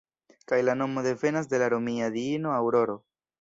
Kaj 0.51 0.57
la 0.63 0.73
nomo 0.79 1.03
devenas 1.07 1.51
de 1.51 1.59
la 1.65 1.67
romia 1.75 2.09
diino 2.17 2.55
Aŭroro. 2.63 2.99